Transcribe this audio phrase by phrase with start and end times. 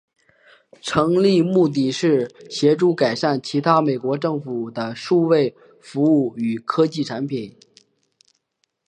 [0.81, 7.55] 成立目的是协助改善其他美国政府的数位服务与科技产品。